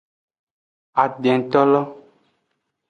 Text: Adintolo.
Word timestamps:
Adintolo. 1.03 1.81